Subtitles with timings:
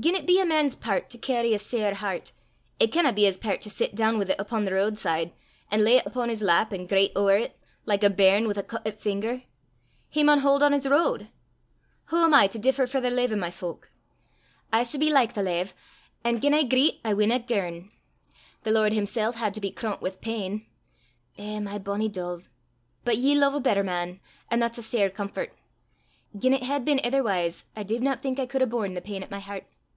[0.00, 2.30] Gien it be a man's pairt to cairry a sair hert,
[2.78, 5.32] it canna be his pairt to sit doon wi' 't upo' the ro'd side,
[5.72, 7.54] an' lay 't upo' his lap, an' greit ower 't,
[7.84, 9.42] like a bairn wi' a cuttit finger:
[10.08, 11.28] he maun haud on his ro'd.
[12.12, 13.90] Wha am I to differ frae the lave o' my fowk!
[14.72, 15.74] I s' be like the lave,
[16.22, 17.90] an' gien I greit I winna girn.
[18.62, 20.64] The Lord himsel' had to be croont wi' pain.
[21.38, 22.44] Eh, my bonnie doo!
[23.04, 25.54] But ye lo'e a better man, an' that's a sair comfort!
[26.38, 29.24] Gien it had been itherwise, I div not think I could hae borne the pain
[29.24, 29.64] at my hert.